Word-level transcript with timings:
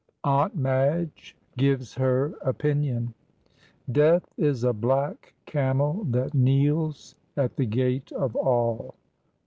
AUNT 0.23 0.55
MADGE 0.55 1.35
GIVES 1.59 1.93
HER 1.93 2.33
OPINION. 2.41 3.13
"Death 3.91 4.25
is 4.35 4.63
a 4.63 4.73
black 4.73 5.35
camel 5.45 6.05
that 6.09 6.33
kneels 6.33 7.13
at 7.37 7.55
the 7.55 7.67
gate 7.67 8.11
of 8.11 8.35
all." 8.35 8.95